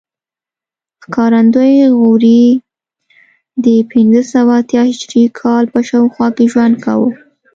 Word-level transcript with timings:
ښکارندوی 1.03 1.75
غوري 1.97 2.43
د 3.65 3.67
پنځه 3.91 4.21
سوه 4.33 4.53
اتیا 4.61 4.81
هجري 4.89 5.23
کال 5.39 5.63
په 5.73 5.79
شاوخوا 5.87 6.27
کې 6.35 6.45
ژوند 6.51 6.75
کاوه 6.85 7.09